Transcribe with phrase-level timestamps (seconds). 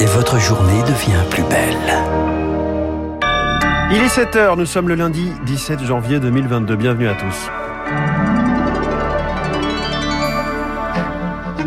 [0.00, 1.76] Et votre journée devient plus belle.
[3.90, 6.74] Il est 7h, nous sommes le lundi 17 janvier 2022.
[6.74, 8.33] Bienvenue à tous.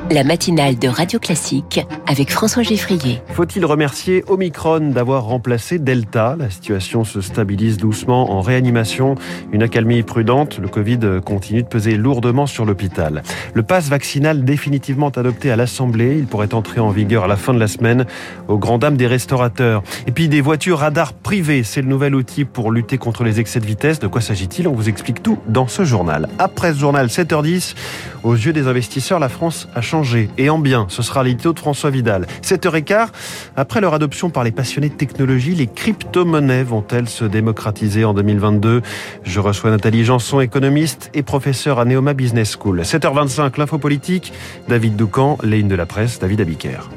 [0.09, 3.21] La matinale de Radio Classique avec François Geffrier.
[3.33, 6.37] Faut-il remercier Omicron d'avoir remplacé Delta?
[6.39, 9.15] La situation se stabilise doucement en réanimation.
[9.51, 10.59] Une accalmie prudente.
[10.59, 13.21] Le Covid continue de peser lourdement sur l'hôpital.
[13.53, 16.15] Le pass vaccinal définitivement adopté à l'Assemblée.
[16.17, 18.05] Il pourrait entrer en vigueur à la fin de la semaine
[18.47, 19.83] aux grand dames des restaurateurs.
[20.07, 21.63] Et puis des voitures radars privées.
[21.63, 23.99] C'est le nouvel outil pour lutter contre les excès de vitesse.
[23.99, 24.69] De quoi s'agit-il?
[24.69, 26.29] On vous explique tout dans ce journal.
[26.39, 27.75] Après ce journal, 7h10,
[28.23, 29.96] aux yeux des investisseurs, la France a changé
[30.37, 30.85] et en bien.
[30.89, 32.27] Ce sera l'édito de François Vidal.
[32.43, 33.07] 7h15,
[33.55, 38.81] après leur adoption par les passionnés de technologie, les crypto-monnaies vont-elles se démocratiser en 2022
[39.23, 42.81] Je reçois Nathalie Janson, économiste et professeure à Neoma Business School.
[42.81, 44.33] 7h25, l'info politique,
[44.67, 46.89] David Doucan, ligne de la presse, David Abiker.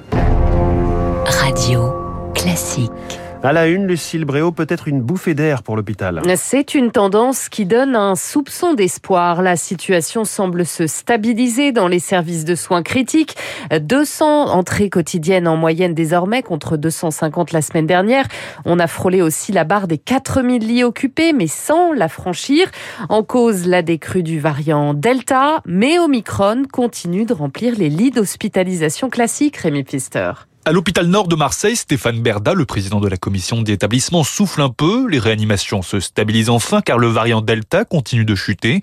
[1.27, 1.95] Radio
[2.35, 2.91] classique.
[3.43, 6.21] À la une, Lucille Bréau, peut-être une bouffée d'air pour l'hôpital.
[6.37, 9.41] C'est une tendance qui donne un soupçon d'espoir.
[9.41, 13.37] La situation semble se stabiliser dans les services de soins critiques.
[13.71, 18.27] 200 entrées quotidiennes en moyenne désormais contre 250 la semaine dernière.
[18.67, 22.71] On a frôlé aussi la barre des 4000 lits occupés, mais sans la franchir.
[23.09, 29.09] En cause, la décrue du variant Delta, mais Omicron continue de remplir les lits d'hospitalisation
[29.09, 30.33] classiques, Rémi Pfister.
[30.67, 34.69] À l'hôpital nord de Marseille, Stéphane Berda, le président de la commission d'établissement, souffle un
[34.69, 35.09] peu.
[35.09, 38.81] Les réanimations se stabilisent enfin car le variant Delta continue de chuter.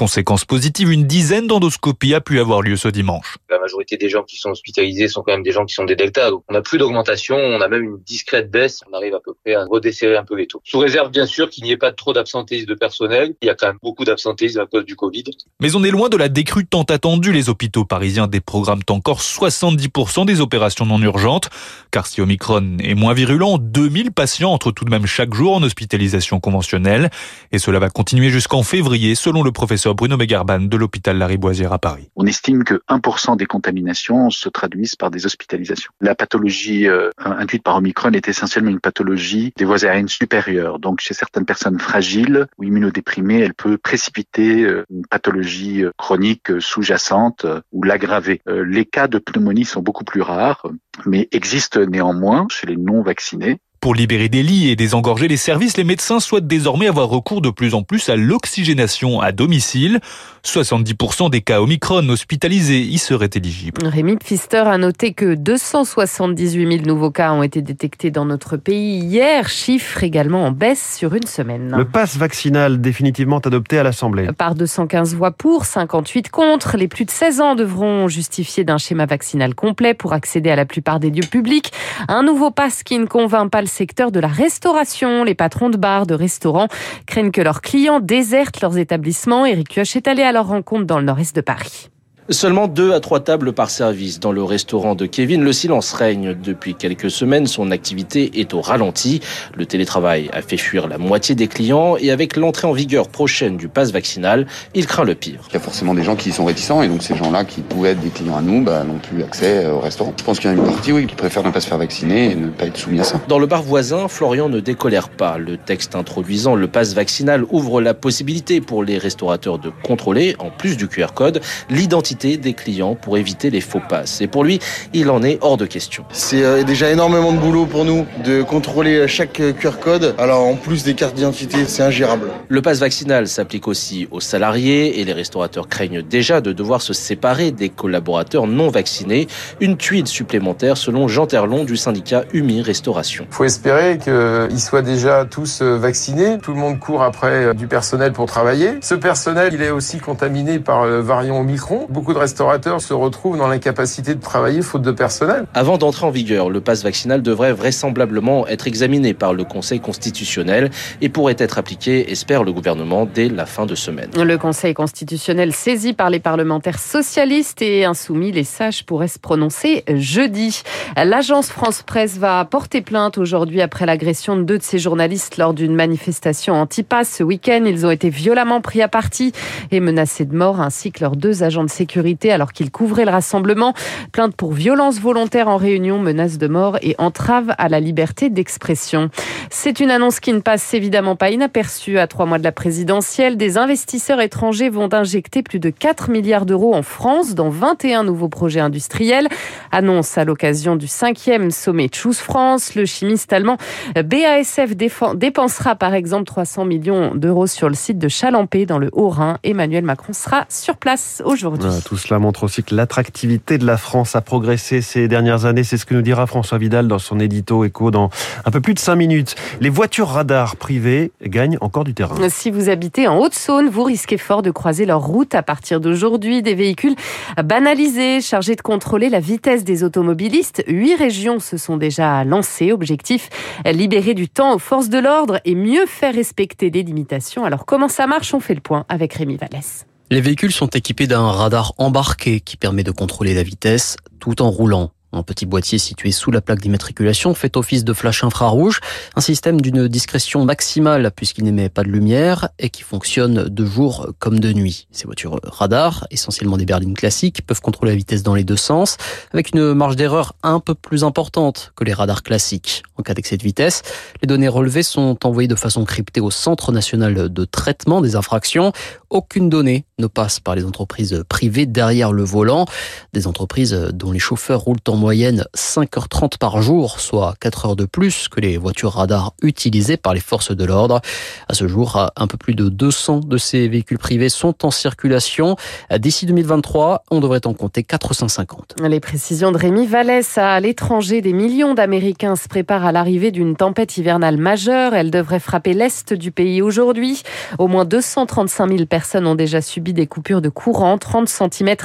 [0.00, 3.36] Conséquence positive, une dizaine d'endoscopies a pu avoir lieu ce dimanche.
[3.50, 5.94] La majorité des gens qui sont hospitalisés sont quand même des gens qui sont des
[5.94, 6.30] deltas.
[6.30, 8.80] Donc on n'a plus d'augmentation, on a même une discrète baisse.
[8.90, 10.62] On arrive à peu près à redesserrer un peu les taux.
[10.64, 13.34] Sous réserve bien sûr qu'il n'y ait pas trop d'absentéisme de personnel.
[13.42, 15.24] Il y a quand même beaucoup d'absentéisme à cause du Covid.
[15.60, 17.30] Mais on est loin de la décrue tant attendue.
[17.30, 21.50] Les hôpitaux parisiens déprogramment encore 70% des opérations non urgentes.
[21.90, 25.62] Car si Omicron est moins virulent, 2000 patients entrent tout de même chaque jour en
[25.62, 27.10] hospitalisation conventionnelle.
[27.52, 31.78] Et cela va continuer jusqu'en février selon le professeur Bruno Megarban de l'hôpital Lariboisière à
[31.78, 32.10] Paris.
[32.16, 35.92] On estime que 1% des contaminations se traduisent par des hospitalisations.
[36.00, 40.78] La pathologie euh, induite par Omicron est essentiellement une pathologie des voies aériennes supérieures.
[40.78, 46.60] Donc chez certaines personnes fragiles ou immunodéprimées, elle peut précipiter euh, une pathologie euh, chronique
[46.60, 48.40] sous-jacente ou l'aggraver.
[48.46, 50.66] Les cas de pneumonie sont beaucoup plus rares,
[51.06, 53.58] mais existent néanmoins chez les non vaccinés.
[53.80, 57.48] Pour libérer des lits et désengorger les services, les médecins souhaitent désormais avoir recours de
[57.48, 60.00] plus en plus à l'oxygénation à domicile.
[60.44, 63.86] 70% des cas Omicron hospitalisés y seraient éligibles.
[63.86, 68.98] Rémi Pfister a noté que 278 000 nouveaux cas ont été détectés dans notre pays
[68.98, 71.74] hier, chiffre également en baisse sur une semaine.
[71.74, 74.28] Le pass vaccinal définitivement adopté à l'Assemblée.
[74.36, 79.06] Par 215 voix pour, 58 contre, les plus de 16 ans devront justifier d'un schéma
[79.06, 81.72] vaccinal complet pour accéder à la plupart des lieux publics.
[82.08, 85.24] Un nouveau pass qui ne convainc pas le secteur de la restauration.
[85.24, 86.68] Les patrons de bars, de restaurants
[87.06, 89.46] craignent que leurs clients désertent leurs établissements.
[89.46, 91.90] Eric Kioch est allé à leur rencontre dans le nord-est de Paris.
[92.32, 94.20] Seulement deux à trois tables par service.
[94.20, 96.36] Dans le restaurant de Kevin, le silence règne.
[96.40, 99.18] Depuis quelques semaines, son activité est au ralenti.
[99.56, 103.56] Le télétravail a fait fuir la moitié des clients et avec l'entrée en vigueur prochaine
[103.56, 104.46] du pass vaccinal,
[104.76, 105.40] il craint le pire.
[105.48, 107.90] Il y a forcément des gens qui sont réticents et donc ces gens-là qui pouvaient
[107.90, 110.14] être des clients à nous bah, n'ont plus accès au restaurant.
[110.16, 112.30] Je pense qu'il y a une partie oui, qui préfère ne pas se faire vacciner
[112.30, 113.20] et ne pas être soumis à ça.
[113.26, 115.36] Dans le bar voisin, Florian ne décolère pas.
[115.36, 120.50] Le texte introduisant le pass vaccinal ouvre la possibilité pour les restaurateurs de contrôler, en
[120.50, 124.20] plus du QR code, l'identité des clients pour éviter les faux passes.
[124.20, 124.60] Et pour lui,
[124.92, 126.04] il en est hors de question.
[126.12, 130.14] C'est euh, déjà énormément de boulot pour nous de contrôler chaque euh, QR code.
[130.18, 132.30] Alors en plus des cartes d'identité, c'est ingérable.
[132.48, 136.92] Le pass vaccinal s'applique aussi aux salariés et les restaurateurs craignent déjà de devoir se
[136.92, 139.26] séparer des collaborateurs non vaccinés.
[139.60, 143.26] Une tuile supplémentaire selon Jean Terlon du syndicat UMI Restauration.
[143.30, 146.38] Il faut espérer qu'ils soient déjà tous euh, vaccinés.
[146.42, 148.74] Tout le monde court après du personnel pour travailler.
[148.82, 151.86] Ce personnel, il est aussi contaminé par le variant Omicron.
[151.88, 155.46] Beaucoup de restaurateurs se retrouvent dans l'incapacité de travailler faute de personnel.
[155.54, 160.70] Avant d'entrer en vigueur, le pass vaccinal devrait vraisemblablement être examiné par le Conseil constitutionnel
[161.00, 164.10] et pourrait être appliqué, espère le gouvernement, dès la fin de semaine.
[164.16, 169.84] Le Conseil constitutionnel saisi par les parlementaires socialistes et insoumis, les sages pourraient se prononcer
[169.88, 170.62] jeudi.
[170.96, 175.54] L'agence France Presse va porter plainte aujourd'hui après l'agression de deux de ses journalistes lors
[175.54, 177.62] d'une manifestation anti-pass ce week-end.
[177.66, 179.32] Ils ont été violemment pris à partie
[179.70, 181.99] et menacés de mort ainsi que leurs deux agents de sécurité
[182.30, 183.74] alors qu'il couvrait le rassemblement.
[184.12, 189.10] Plainte pour violence volontaire en réunion, menace de mort et entrave à la liberté d'expression.
[189.50, 193.36] C'est une annonce qui ne passe évidemment pas inaperçue à trois mois de la présidentielle.
[193.36, 198.28] Des investisseurs étrangers vont injecter plus de 4 milliards d'euros en France dans 21 nouveaux
[198.28, 199.28] projets industriels.
[199.72, 202.74] Annonce à l'occasion du cinquième sommet Choose France.
[202.74, 203.56] Le chimiste allemand
[203.94, 204.76] BASF
[205.14, 209.38] dépensera par exemple 300 millions d'euros sur le site de Chalampé dans le Haut-Rhin.
[209.42, 211.79] Emmanuel Macron sera sur place aujourd'hui.
[211.80, 215.64] Tout cela montre aussi que l'attractivité de la France a progressé ces dernières années.
[215.64, 218.10] C'est ce que nous dira François Vidal dans son édito écho dans
[218.44, 219.34] un peu plus de 5 minutes.
[219.60, 222.16] Les voitures radars privées gagnent encore du terrain.
[222.28, 226.42] Si vous habitez en Haute-Saône, vous risquez fort de croiser leur route à partir d'aujourd'hui.
[226.42, 226.94] Des véhicules
[227.42, 230.62] banalisés, chargés de contrôler la vitesse des automobilistes.
[230.66, 232.72] Huit régions se sont déjà lancées.
[232.72, 233.28] Objectif,
[233.64, 237.44] libérer du temps aux forces de l'ordre et mieux faire respecter les limitations.
[237.44, 238.34] Alors comment ça marche?
[238.34, 239.86] On fait le point avec Rémi Vallès.
[240.12, 244.50] Les véhicules sont équipés d'un radar embarqué qui permet de contrôler la vitesse tout en
[244.50, 244.90] roulant.
[245.12, 248.78] Un petit boîtier situé sous la plaque d'immatriculation fait office de flash infrarouge,
[249.16, 254.12] un système d'une discrétion maximale puisqu'il n'émet pas de lumière et qui fonctionne de jour
[254.20, 254.86] comme de nuit.
[254.92, 258.98] Ces voitures radar, essentiellement des berlines classiques, peuvent contrôler la vitesse dans les deux sens
[259.32, 262.84] avec une marge d'erreur un peu plus importante que les radars classiques.
[262.96, 263.82] En cas d'excès de vitesse,
[264.22, 268.72] les données relevées sont envoyées de façon cryptée au Centre national de traitement des infractions.
[269.08, 272.66] Aucune donnée ne passe par les entreprises privées derrière le volant,
[273.12, 277.86] des entreprises dont les chauffeurs roulent en moyenne 5h30 par jour, soit 4 heures de
[277.86, 281.00] plus que les voitures radars utilisées par les forces de l'ordre.
[281.48, 285.56] À ce jour, un peu plus de 200 de ces véhicules privés sont en circulation.
[285.98, 288.76] D'ici 2023, on devrait en compter 450.
[288.86, 293.56] Les précisions de Rémi Vallès à l'étranger, des millions d'Américains se préparent à l'arrivée d'une
[293.56, 294.94] tempête hivernale majeure.
[294.94, 297.22] Elle devrait frapper l'est du pays aujourd'hui.
[297.58, 300.98] Au moins 235 000 personnes ont déjà subi des coupures de courant.
[300.98, 301.76] 30 cm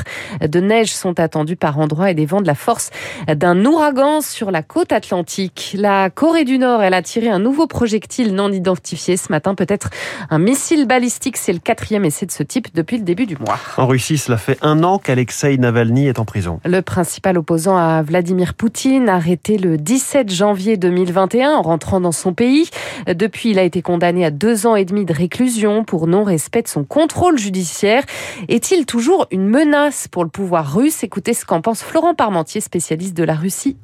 [0.42, 2.90] de neige sont attendus par endroits et des vents de la force
[3.28, 5.76] d'un ouragan sur la côte atlantique.
[5.78, 9.90] La Corée du Nord, elle a tiré un nouveau projectile non identifié ce matin, peut-être
[10.30, 11.38] un missile balistique.
[11.38, 13.60] C'est le quatrième essai de ce type depuis le début du mois.
[13.78, 16.60] En Russie, cela fait un an qu'Alexei Navalny est en prison.
[16.66, 22.34] Le principal opposant à Vladimir Poutine, arrêté le 17 janvier 2021 en rentrant dans son
[22.34, 22.70] pays.
[23.08, 26.68] Depuis, il a été condamné à deux ans et demi de réclusion pour non-respect de
[26.68, 28.04] son contrôle judiciaire.
[28.48, 31.04] Est-il toujours une menace pour le pouvoir russe?
[31.04, 33.78] Écoutez ce qu'en pense Florent Parmentier, spécialiste de la Russie.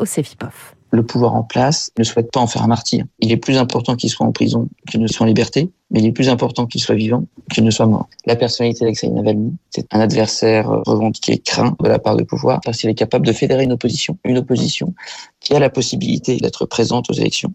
[0.92, 3.06] Le pouvoir en place ne souhaite pas en faire un martyr.
[3.20, 6.08] Il est plus important qu'il soit en prison qu'il ne soit en liberté, mais il
[6.08, 8.08] est plus important qu'il soit vivant qu'il ne soit mort.
[8.26, 12.78] La personnalité d'Alexei Navalny, c'est un adversaire revendiqué, craint de la part du pouvoir, parce
[12.78, 14.94] qu'il est capable de fédérer une opposition, une opposition
[15.40, 17.54] qui a la possibilité d'être présente aux élections,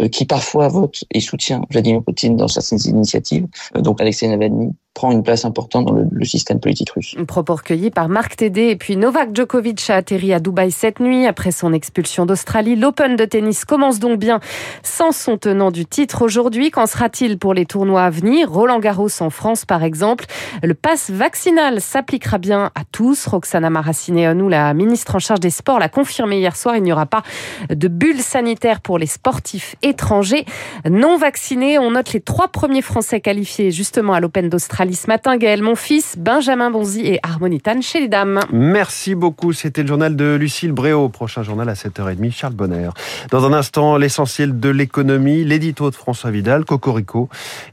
[0.00, 3.46] euh, qui parfois vote et soutient Vladimir Poutine dans certaines initiatives.
[3.76, 7.14] Euh, donc Alexei Navalny prend une place importante dans le, système politique russe.
[7.18, 8.68] Un propos recueilli par Marc Tédé.
[8.70, 12.74] Et puis Novak Djokovic a atterri à Dubaï cette nuit après son expulsion d'Australie.
[12.74, 14.40] L'Open de tennis commence donc bien
[14.82, 16.70] sans son tenant du titre aujourd'hui.
[16.70, 20.24] Qu'en sera-t-il pour les tournois à venir Roland Garros en France, par exemple.
[20.62, 23.26] Le pass vaccinal s'appliquera bien à tous.
[23.26, 26.74] Roxana Maracineanu, la ministre en charge des sports, l'a confirmé hier soir.
[26.74, 27.22] Il n'y aura pas
[27.68, 30.46] de bulle sanitaire pour les sportifs étrangers
[30.88, 31.78] non vaccinés.
[31.78, 35.36] On note les trois premiers Français qualifiés justement à l'Open d'Australie ce matin.
[35.36, 38.40] Gaël Monfils, Benjamin Bonzi et Harmonitane chez les dames.
[38.50, 39.52] Merci beaucoup.
[39.52, 41.10] C'était le journal de Lucille Bréau.
[41.10, 42.32] Prochain journal à 7h30.
[42.32, 42.88] Charles Bonner.
[43.30, 47.28] Dans un instant, l'essentiel de l'économie, l'édito de François Vidal, Cocorico.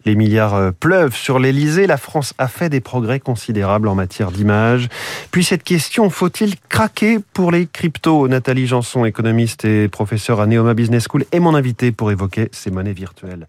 [0.06, 1.88] Les milliards euh, pleuvent sur l'Elysée.
[1.88, 4.90] La France a fait des progrès considérables en matière d'image.
[5.31, 8.28] Puis cette question, faut-il craquer pour les cryptos?
[8.28, 12.71] Nathalie Janson, économiste et professeure à Neoma Business School, est mon invité pour évoquer ces
[12.71, 13.47] monnaies virtuelles.